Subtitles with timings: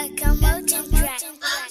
[0.00, 1.69] Locomotive track.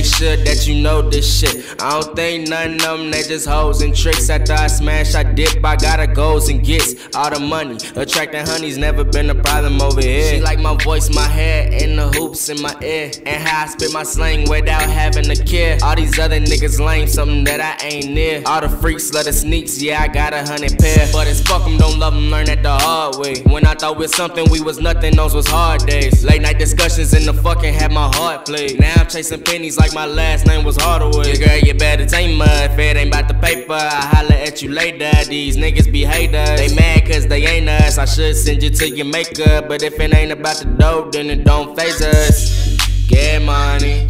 [0.00, 1.76] Make sure that you know this shit.
[1.82, 4.30] I don't think none of them they just hoes and tricks.
[4.30, 5.62] After I smash, I dip.
[5.62, 7.76] I gotta goals and gets all the money.
[7.96, 10.36] Attracting honey's never been a problem over here.
[10.36, 13.66] She like my voice, my hair, and the hoops in my ear, and how I
[13.66, 15.76] spit my slang without having to care.
[15.82, 18.42] All these other niggas lame, something that I ain't near.
[18.46, 21.08] All the freaks love the sneaks, yeah I got a hundred pair.
[21.12, 23.42] But it's fuck 'em, don't love 'em, learn that the hard way.
[23.42, 26.24] When I thought with something we was nothing, those was hard days.
[26.24, 28.80] Late night discussions in the fucking had my heart played.
[28.80, 31.28] Now I'm chasing pennies like my last name was Hardaway.
[31.28, 33.72] Yeah, girl, you better take my if it ain't about the paper.
[33.72, 35.10] I holler at you later.
[35.28, 36.58] These niggas be haters.
[36.58, 37.98] They mad cause they ain't us.
[37.98, 39.68] I should send you to your makeup.
[39.68, 42.76] But if it ain't about the dope, then it don't faze us.
[43.08, 44.08] Get money.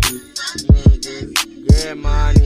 [1.69, 2.40] Get money.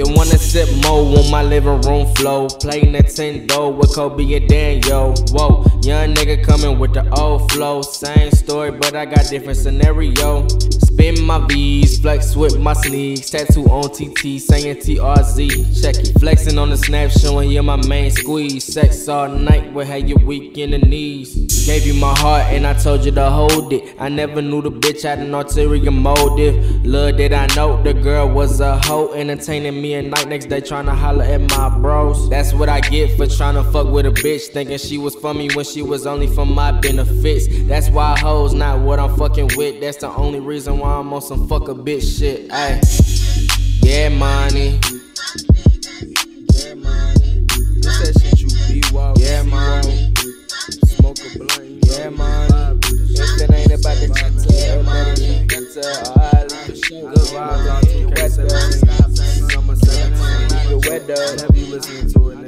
[0.00, 2.48] You wanna sip more on my living room flow?
[2.48, 5.14] Play Nintendo with Kobe and Daniel.
[5.30, 7.82] Whoa, young nigga coming with the old flow.
[7.82, 10.48] Same story, but I got different scenario.
[10.48, 13.30] Spin my V's, flex with my sneaks.
[13.30, 15.82] Tattoo on TT, saying TRZ.
[15.82, 16.18] Check it.
[16.18, 18.64] Flexing on the snap, showing you my main squeeze.
[18.64, 21.64] Sex all night, will have you weak in the knees.
[21.66, 23.94] Gave you my heart, and I told you to hold it.
[24.00, 26.84] I never knew the bitch had an ulterior motive.
[26.84, 30.39] Little did I know the girl was a hoe, entertaining me at night.
[30.40, 32.30] Next day, trying to holler at my bros.
[32.30, 35.34] That's what I get for trying to fuck with a bitch, thinking she was for
[35.34, 37.46] me when she was only for my benefits.
[37.68, 39.82] That's why hoes not what I'm fucking with.
[39.82, 42.48] That's the only reason why I'm on some fuck a bitch shit.
[42.48, 42.80] Ayy,
[43.82, 44.80] yeah, money.
[46.54, 47.44] Yeah, money.
[47.82, 49.20] This that shit you be wild.
[49.20, 50.14] Yeah, money.
[50.86, 51.84] Smoke a blunt.
[51.84, 52.78] Yeah, money.
[53.12, 55.46] If it ain't about the chita, yeah, money.
[55.48, 56.48] Chita, alright.
[56.88, 58.89] Good vibes on to
[60.70, 61.16] the weather.
[61.16, 61.40] Summer 17.
[61.40, 61.48] The weather.
[61.48, 62.39] Whenever you listening to it.